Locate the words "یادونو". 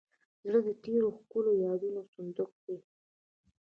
1.65-2.01